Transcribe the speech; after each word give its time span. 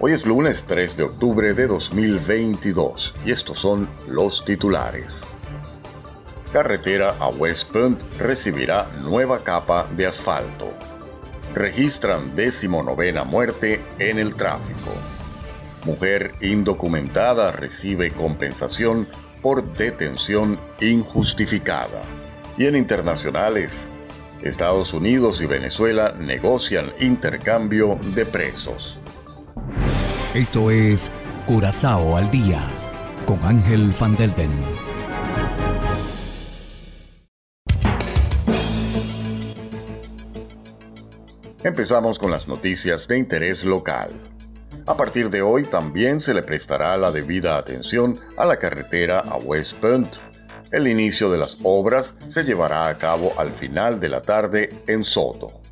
Hoy 0.00 0.12
es 0.12 0.26
lunes 0.26 0.64
3 0.64 0.96
de 0.96 1.02
octubre 1.02 1.54
de 1.54 1.66
2022 1.66 3.16
y 3.26 3.32
estos 3.32 3.58
son 3.58 3.88
los 4.06 4.44
titulares. 4.44 5.24
Carretera 6.52 7.16
a 7.18 7.26
West 7.30 7.72
Point 7.72 8.00
recibirá 8.16 8.88
nueva 9.02 9.42
capa 9.42 9.88
de 9.96 10.06
asfalto. 10.06 10.70
Registran 11.52 12.36
decimonovena 12.36 13.24
muerte 13.24 13.80
en 13.98 14.20
el 14.20 14.36
tráfico. 14.36 14.92
Mujer 15.84 16.32
indocumentada 16.42 17.50
recibe 17.50 18.12
compensación 18.12 19.08
por 19.42 19.64
detención 19.74 20.60
injustificada. 20.80 22.02
Y 22.56 22.66
en 22.66 22.76
internacionales, 22.76 23.88
Estados 24.42 24.94
Unidos 24.94 25.40
y 25.40 25.46
Venezuela 25.46 26.14
negocian 26.16 26.86
intercambio 27.00 27.98
de 28.14 28.24
presos. 28.26 29.00
Esto 30.34 30.70
es 30.70 31.10
Curazao 31.46 32.14
al 32.14 32.30
Día 32.30 32.60
con 33.24 33.42
Ángel 33.44 33.90
Van 33.98 34.14
Delden. 34.14 34.50
Empezamos 41.64 42.18
con 42.18 42.30
las 42.30 42.46
noticias 42.46 43.08
de 43.08 43.16
interés 43.16 43.64
local. 43.64 44.10
A 44.84 44.98
partir 44.98 45.30
de 45.30 45.40
hoy 45.40 45.64
también 45.64 46.20
se 46.20 46.34
le 46.34 46.42
prestará 46.42 46.94
la 46.98 47.10
debida 47.10 47.56
atención 47.56 48.18
a 48.36 48.44
la 48.44 48.58
carretera 48.58 49.20
a 49.20 49.38
West 49.38 49.76
Point. 49.80 50.16
El 50.70 50.88
inicio 50.88 51.30
de 51.30 51.38
las 51.38 51.56
obras 51.62 52.16
se 52.28 52.44
llevará 52.44 52.88
a 52.88 52.98
cabo 52.98 53.32
al 53.38 53.52
final 53.52 53.98
de 53.98 54.10
la 54.10 54.20
tarde 54.20 54.68
en 54.86 55.04
Soto. 55.04 55.62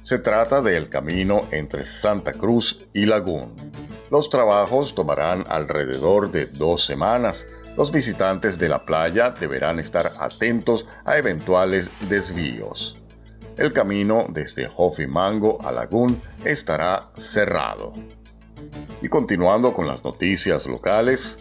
Se 0.00 0.18
trata 0.18 0.62
del 0.62 0.88
camino 0.88 1.42
entre 1.50 1.84
Santa 1.84 2.32
Cruz 2.32 2.86
y 2.94 3.04
Lagún. 3.04 3.85
Los 4.10 4.30
trabajos 4.30 4.94
tomarán 4.94 5.44
alrededor 5.48 6.30
de 6.30 6.46
dos 6.46 6.84
semanas. 6.84 7.46
Los 7.76 7.90
visitantes 7.90 8.58
de 8.58 8.68
la 8.68 8.84
playa 8.84 9.30
deberán 9.30 9.80
estar 9.80 10.12
atentos 10.18 10.86
a 11.04 11.18
eventuales 11.18 11.90
desvíos. 12.08 12.96
El 13.56 13.72
camino 13.72 14.26
desde 14.28 14.68
Mango 15.08 15.58
a 15.62 15.72
Lagún 15.72 16.22
estará 16.44 17.10
cerrado. 17.16 17.92
Y 19.02 19.08
continuando 19.08 19.72
con 19.72 19.86
las 19.86 20.04
noticias 20.04 20.66
locales, 20.66 21.38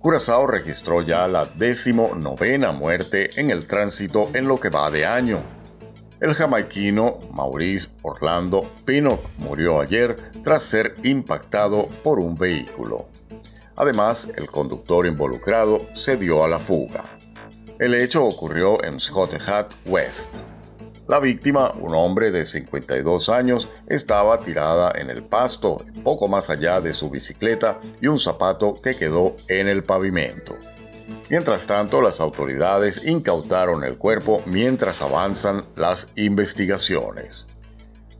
Curazao 0.00 0.46
registró 0.46 1.02
ya 1.02 1.28
la 1.28 1.44
décimo 1.44 2.12
novena 2.16 2.72
muerte 2.72 3.38
en 3.38 3.50
el 3.50 3.66
tránsito 3.66 4.30
en 4.32 4.48
lo 4.48 4.58
que 4.58 4.70
va 4.70 4.90
de 4.90 5.06
año. 5.06 5.59
El 6.20 6.34
jamaiquino 6.34 7.18
Maurice 7.32 7.88
Orlando 8.02 8.60
Pinnock 8.84 9.22
murió 9.38 9.80
ayer 9.80 10.16
tras 10.44 10.62
ser 10.62 10.94
impactado 11.02 11.88
por 12.04 12.20
un 12.20 12.36
vehículo. 12.36 13.08
Además, 13.74 14.28
el 14.36 14.50
conductor 14.50 15.06
involucrado 15.06 15.80
se 15.94 16.18
dio 16.18 16.44
a 16.44 16.48
la 16.48 16.58
fuga. 16.58 17.04
El 17.78 17.94
hecho 17.94 18.22
ocurrió 18.26 18.84
en 18.84 19.00
Scottehat 19.00 19.72
West. 19.86 20.36
La 21.08 21.20
víctima, 21.20 21.72
un 21.72 21.94
hombre 21.94 22.30
de 22.30 22.44
52 22.44 23.30
años, 23.30 23.70
estaba 23.86 24.36
tirada 24.38 24.92
en 24.94 25.08
el 25.08 25.22
pasto, 25.22 25.82
poco 26.04 26.28
más 26.28 26.50
allá 26.50 26.82
de 26.82 26.92
su 26.92 27.08
bicicleta 27.08 27.80
y 28.02 28.08
un 28.08 28.18
zapato 28.18 28.74
que 28.74 28.94
quedó 28.94 29.36
en 29.48 29.68
el 29.68 29.82
pavimento. 29.82 30.54
Mientras 31.30 31.68
tanto, 31.68 32.02
las 32.02 32.20
autoridades 32.20 33.06
incautaron 33.06 33.84
el 33.84 33.96
cuerpo 33.96 34.42
mientras 34.46 35.00
avanzan 35.00 35.62
las 35.76 36.08
investigaciones. 36.16 37.46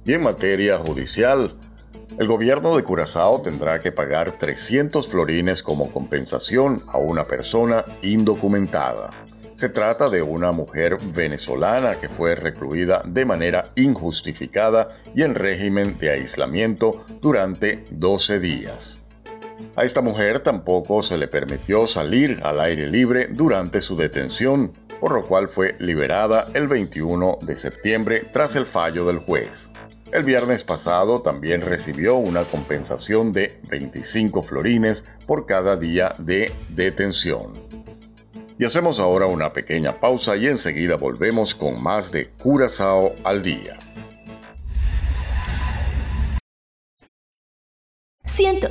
Y 0.05 0.15
en 0.15 0.23
materia 0.23 0.79
judicial, 0.79 1.57
el 2.19 2.29
gobierno 2.29 2.77
de 2.77 2.85
Curazao 2.85 3.43
tendrá 3.43 3.81
que 3.81 3.91
pagar 3.91 4.39
300 4.39 5.09
florines 5.09 5.65
como 5.65 5.91
compensación 5.91 6.85
a 6.87 6.99
una 6.99 7.25
persona 7.25 7.85
indocumentada. 8.03 9.11
Se 9.55 9.69
trata 9.69 10.09
de 10.09 10.23
una 10.23 10.53
mujer 10.53 10.97
venezolana 11.13 11.97
que 11.97 12.09
fue 12.09 12.37
recluida 12.37 13.03
de 13.05 13.25
manera 13.25 13.73
injustificada 13.75 14.89
y 15.17 15.23
en 15.23 15.35
régimen 15.35 15.99
de 15.99 16.11
aislamiento 16.11 17.05
durante 17.21 17.85
12 17.91 18.39
días. 18.39 19.00
A 19.77 19.85
esta 19.85 20.01
mujer 20.01 20.41
tampoco 20.41 21.03
se 21.03 21.17
le 21.17 21.29
permitió 21.29 21.87
salir 21.87 22.41
al 22.43 22.61
aire 22.61 22.91
libre 22.91 23.29
durante 23.29 23.81
su 23.81 23.97
detención, 23.97 24.73
por 25.01 25.13
lo 25.13 25.27
cual 25.27 25.49
fue 25.49 25.77
liberada 25.79 26.47
el 26.55 26.69
21 26.69 27.39
de 27.43 27.57
septiembre 27.57 28.23
tras 28.33 28.57
el 28.57 28.67
fallo 28.67 29.07
del 29.07 29.19
juez. 29.19 29.71
El 30.13 30.25
viernes 30.25 30.65
pasado 30.65 31.23
también 31.23 31.61
recibió 31.61 32.17
una 32.17 32.43
compensación 32.43 33.33
de 33.33 33.61
25 33.69 34.43
florines 34.43 35.05
por 35.27 35.47
cada 35.47 35.77
día 35.77 36.15
de 36.19 36.51
detención. 36.69 37.53
Y 38.59 38.65
hacemos 38.65 38.99
ahora 38.99 39.27
una 39.27 39.53
pequeña 39.53 40.01
pausa 40.01 40.37
y 40.37 40.49
enseguida 40.49 40.97
volvemos 40.97 41.55
con 41.55 41.83
más 41.83 42.11
de 42.11 42.29
Curazao 42.31 43.13
al 43.25 43.43
día. 43.43 43.79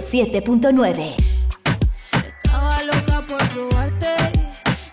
107.9. 0.09 1.16
Estaba 2.25 2.81
loca 2.81 3.22
por 3.28 3.50
probarte, 3.50 4.16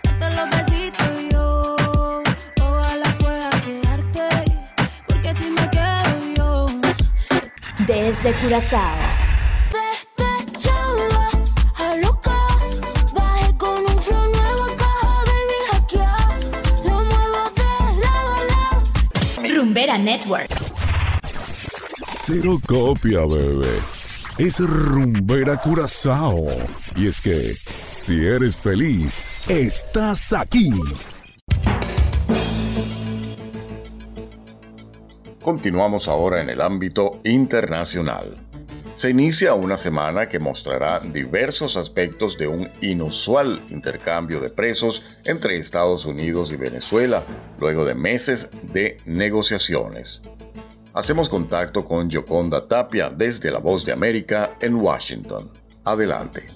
darte 0.02 0.36
los 0.36 0.50
besitos 0.50 1.08
y 1.18 1.32
yo. 1.32 1.74
Ojalá 2.60 3.16
pueda 3.18 3.50
quedarte, 3.64 4.28
porque 5.08 5.34
si 5.36 5.50
me 5.50 5.70
quedo 5.70 6.34
yo. 6.36 6.66
Desde 7.86 8.32
Curazao. 8.34 8.96
Desde 9.72 10.58
chava 10.58 11.30
a 11.76 11.96
loca, 11.96 12.36
bajé 13.14 13.56
con 13.56 13.78
un 13.78 13.98
flow 13.98 14.22
nuevo 14.22 14.64
a 14.64 14.76
caja, 14.76 15.24
baby, 15.24 15.58
hackear. 15.70 16.40
Lo 16.84 16.96
muevo 17.04 17.50
de 17.56 17.72
lado 18.02 18.34
a 18.34 18.42
lado. 18.52 19.54
Rumbera 19.54 19.96
Network. 19.96 20.50
Cero 22.10 22.60
copia, 22.66 23.20
bebé. 23.20 23.95
Es 24.38 24.60
rumbera 24.60 25.56
curazao. 25.56 26.44
Y 26.94 27.06
es 27.06 27.22
que, 27.22 27.54
si 27.54 28.26
eres 28.26 28.54
feliz, 28.54 29.24
estás 29.48 30.34
aquí. 30.34 30.70
Continuamos 35.40 36.06
ahora 36.06 36.42
en 36.42 36.50
el 36.50 36.60
ámbito 36.60 37.22
internacional. 37.24 38.36
Se 38.94 39.08
inicia 39.08 39.54
una 39.54 39.78
semana 39.78 40.28
que 40.28 40.38
mostrará 40.38 41.00
diversos 41.00 41.78
aspectos 41.78 42.36
de 42.36 42.48
un 42.48 42.68
inusual 42.82 43.58
intercambio 43.70 44.40
de 44.40 44.50
presos 44.50 45.02
entre 45.24 45.56
Estados 45.56 46.04
Unidos 46.04 46.52
y 46.52 46.56
Venezuela, 46.56 47.24
luego 47.58 47.86
de 47.86 47.94
meses 47.94 48.50
de 48.74 48.98
negociaciones. 49.06 50.20
Hacemos 50.96 51.28
contacto 51.28 51.84
con 51.84 52.08
Yoconda 52.08 52.66
Tapia 52.66 53.10
desde 53.10 53.50
La 53.50 53.58
Voz 53.58 53.84
de 53.84 53.92
América 53.92 54.56
en 54.62 54.76
Washington. 54.76 55.50
Adelante. 55.84 56.55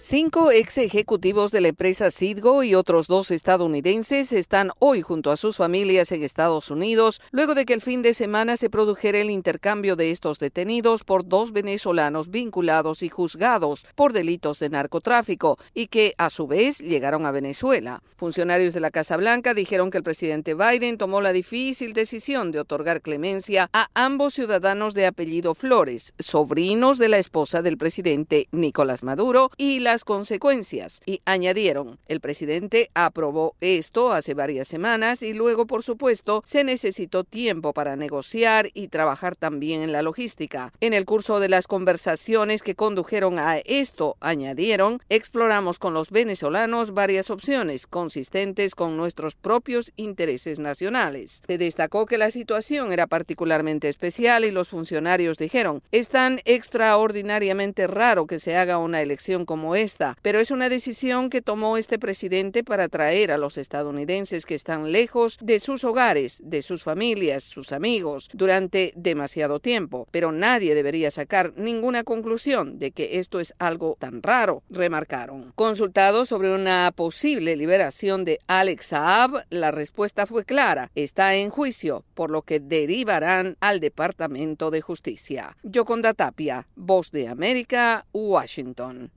Cinco 0.00 0.52
ex 0.52 0.78
ejecutivos 0.78 1.50
de 1.50 1.60
la 1.60 1.68
empresa 1.68 2.12
Citgo 2.12 2.62
y 2.62 2.76
otros 2.76 3.08
dos 3.08 3.32
estadounidenses 3.32 4.32
están 4.32 4.70
hoy 4.78 5.02
junto 5.02 5.32
a 5.32 5.36
sus 5.36 5.56
familias 5.56 6.12
en 6.12 6.22
Estados 6.22 6.70
Unidos, 6.70 7.20
luego 7.32 7.56
de 7.56 7.64
que 7.64 7.72
el 7.72 7.80
fin 7.80 8.02
de 8.02 8.14
semana 8.14 8.56
se 8.56 8.70
produjera 8.70 9.18
el 9.18 9.28
intercambio 9.28 9.96
de 9.96 10.12
estos 10.12 10.38
detenidos 10.38 11.02
por 11.02 11.26
dos 11.26 11.50
venezolanos 11.50 12.30
vinculados 12.30 13.02
y 13.02 13.08
juzgados 13.08 13.86
por 13.96 14.12
delitos 14.12 14.60
de 14.60 14.68
narcotráfico 14.68 15.58
y 15.74 15.88
que, 15.88 16.14
a 16.16 16.30
su 16.30 16.46
vez, 16.46 16.78
llegaron 16.78 17.26
a 17.26 17.32
Venezuela. 17.32 18.00
Funcionarios 18.14 18.74
de 18.74 18.80
la 18.80 18.92
Casa 18.92 19.16
Blanca 19.16 19.52
dijeron 19.52 19.90
que 19.90 19.98
el 19.98 20.04
presidente 20.04 20.54
Biden 20.54 20.96
tomó 20.96 21.20
la 21.20 21.32
difícil 21.32 21.92
decisión 21.92 22.52
de 22.52 22.60
otorgar 22.60 23.02
clemencia 23.02 23.68
a 23.72 23.88
ambos 23.94 24.34
ciudadanos 24.34 24.94
de 24.94 25.06
apellido 25.06 25.56
Flores, 25.56 26.14
sobrinos 26.20 26.98
de 26.98 27.08
la 27.08 27.18
esposa 27.18 27.62
del 27.62 27.76
presidente 27.76 28.46
Nicolás 28.52 29.02
Maduro, 29.02 29.50
y 29.56 29.80
la 29.80 29.87
las 29.88 30.04
consecuencias. 30.04 31.00
Y 31.06 31.22
añadieron, 31.24 31.98
el 32.08 32.20
presidente 32.20 32.90
aprobó 32.92 33.54
esto 33.62 34.12
hace 34.12 34.34
varias 34.34 34.68
semanas 34.68 35.22
y 35.22 35.32
luego, 35.32 35.66
por 35.66 35.82
supuesto, 35.82 36.42
se 36.44 36.62
necesitó 36.62 37.24
tiempo 37.24 37.72
para 37.72 37.96
negociar 37.96 38.68
y 38.74 38.88
trabajar 38.88 39.34
también 39.34 39.80
en 39.80 39.92
la 39.92 40.02
logística. 40.02 40.74
En 40.82 40.92
el 40.92 41.06
curso 41.06 41.40
de 41.40 41.48
las 41.48 41.66
conversaciones 41.66 42.62
que 42.62 42.74
condujeron 42.74 43.38
a 43.38 43.56
esto, 43.56 44.18
añadieron, 44.20 45.00
exploramos 45.08 45.78
con 45.78 45.94
los 45.94 46.10
venezolanos 46.10 46.92
varias 46.92 47.30
opciones 47.30 47.86
consistentes 47.86 48.74
con 48.74 48.98
nuestros 48.98 49.36
propios 49.36 49.92
intereses 49.96 50.58
nacionales. 50.58 51.42
Se 51.46 51.56
destacó 51.56 52.04
que 52.04 52.18
la 52.18 52.30
situación 52.30 52.92
era 52.92 53.06
particularmente 53.06 53.88
especial 53.88 54.44
y 54.44 54.50
los 54.50 54.68
funcionarios 54.68 55.38
dijeron, 55.38 55.82
es 55.92 56.10
tan 56.10 56.42
extraordinariamente 56.44 57.86
raro 57.86 58.26
que 58.26 58.38
se 58.38 58.54
haga 58.54 58.76
una 58.76 59.00
elección 59.00 59.46
como 59.46 59.77
esta, 59.78 60.16
pero 60.22 60.40
es 60.40 60.50
una 60.50 60.68
decisión 60.68 61.30
que 61.30 61.42
tomó 61.42 61.76
este 61.76 61.98
presidente 61.98 62.64
para 62.64 62.88
traer 62.88 63.32
a 63.32 63.38
los 63.38 63.56
estadounidenses 63.56 64.44
que 64.44 64.54
están 64.54 64.92
lejos 64.92 65.38
de 65.40 65.60
sus 65.60 65.84
hogares, 65.84 66.40
de 66.44 66.62
sus 66.62 66.82
familias, 66.82 67.44
sus 67.44 67.72
amigos, 67.72 68.28
durante 68.32 68.92
demasiado 68.96 69.60
tiempo. 69.60 70.06
Pero 70.10 70.32
nadie 70.32 70.74
debería 70.74 71.10
sacar 71.10 71.52
ninguna 71.56 72.04
conclusión 72.04 72.78
de 72.78 72.90
que 72.90 73.18
esto 73.18 73.40
es 73.40 73.54
algo 73.58 73.96
tan 73.98 74.22
raro, 74.22 74.62
remarcaron. 74.68 75.52
Consultado 75.54 76.24
sobre 76.24 76.54
una 76.54 76.92
posible 76.94 77.56
liberación 77.56 78.24
de 78.24 78.40
Alex 78.46 78.86
Saab, 78.86 79.44
la 79.50 79.70
respuesta 79.70 80.26
fue 80.26 80.44
clara, 80.44 80.90
está 80.94 81.34
en 81.34 81.50
juicio, 81.50 82.04
por 82.14 82.30
lo 82.30 82.42
que 82.42 82.60
derivarán 82.60 83.56
al 83.60 83.80
Departamento 83.80 84.70
de 84.70 84.80
Justicia. 84.80 85.56
Yoconda 85.62 86.14
Tapia, 86.14 86.66
Voz 86.74 87.10
de 87.10 87.28
América, 87.28 88.06
Washington. 88.12 89.10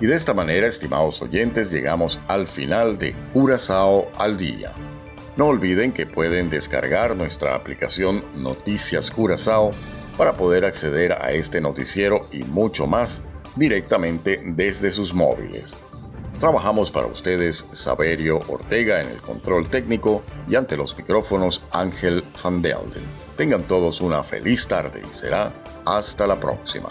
Y 0.00 0.06
de 0.06 0.14
esta 0.14 0.32
manera, 0.32 0.66
estimados 0.66 1.20
oyentes, 1.22 1.70
llegamos 1.70 2.20
al 2.28 2.46
final 2.46 2.98
de 2.98 3.14
Curazao 3.32 4.10
al 4.16 4.36
Día. 4.36 4.72
No 5.36 5.46
olviden 5.46 5.92
que 5.92 6.06
pueden 6.06 6.50
descargar 6.50 7.16
nuestra 7.16 7.54
aplicación 7.54 8.24
Noticias 8.36 9.10
Curazao 9.10 9.72
para 10.16 10.34
poder 10.34 10.64
acceder 10.64 11.12
a 11.12 11.32
este 11.32 11.60
noticiero 11.60 12.28
y 12.32 12.44
mucho 12.44 12.86
más 12.86 13.22
directamente 13.56 14.40
desde 14.44 14.90
sus 14.90 15.14
móviles. 15.14 15.76
Trabajamos 16.38 16.92
para 16.92 17.08
ustedes 17.08 17.68
Saberio 17.72 18.40
Ortega 18.46 19.00
en 19.00 19.08
el 19.08 19.20
control 19.20 19.68
técnico 19.68 20.22
y 20.48 20.54
ante 20.54 20.76
los 20.76 20.96
micrófonos 20.96 21.64
Ángel 21.72 22.24
Van 22.42 22.62
Delden. 22.62 23.02
Tengan 23.36 23.64
todos 23.64 24.00
una 24.00 24.22
feliz 24.22 24.68
tarde 24.68 25.02
y 25.08 25.14
será 25.14 25.52
hasta 25.84 26.28
la 26.28 26.38
próxima. 26.38 26.90